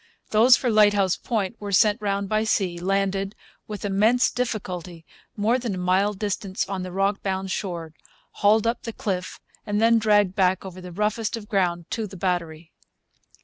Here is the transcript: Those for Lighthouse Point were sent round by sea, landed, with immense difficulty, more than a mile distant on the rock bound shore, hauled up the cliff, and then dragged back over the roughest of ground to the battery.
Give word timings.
Those 0.31 0.57
for 0.57 0.71
Lighthouse 0.71 1.15
Point 1.15 1.57
were 1.61 1.71
sent 1.71 2.01
round 2.01 2.27
by 2.27 2.43
sea, 2.43 2.79
landed, 2.79 3.35
with 3.67 3.85
immense 3.85 4.31
difficulty, 4.31 5.05
more 5.37 5.59
than 5.59 5.75
a 5.75 5.77
mile 5.77 6.13
distant 6.13 6.65
on 6.67 6.81
the 6.81 6.91
rock 6.91 7.21
bound 7.21 7.51
shore, 7.51 7.93
hauled 8.41 8.65
up 8.65 8.81
the 8.81 8.93
cliff, 8.93 9.39
and 9.63 9.79
then 9.79 9.99
dragged 9.99 10.33
back 10.33 10.65
over 10.65 10.81
the 10.81 10.91
roughest 10.91 11.37
of 11.37 11.47
ground 11.47 11.85
to 11.91 12.07
the 12.07 12.17
battery. 12.17 12.71